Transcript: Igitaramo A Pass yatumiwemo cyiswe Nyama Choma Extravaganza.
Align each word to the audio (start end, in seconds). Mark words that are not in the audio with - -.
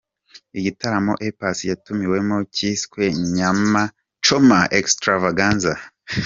Igitaramo 0.59 1.13
A 1.27 1.29
Pass 1.39 1.57
yatumiwemo 1.69 2.37
cyiswe 2.55 3.01
Nyama 3.35 3.81
Choma 4.25 4.59
Extravaganza. 4.79 5.73